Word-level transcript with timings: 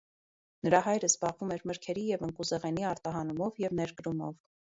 Նրա 0.67 0.77
հայրը 0.85 1.09
զբաղվում 1.11 1.51
էր 1.57 1.65
մրգերի 1.71 2.05
և 2.07 2.25
ընկուզեղենի 2.29 2.87
արտահանումով 2.93 3.63
և 3.65 3.79
ներկրումով։ 3.81 4.43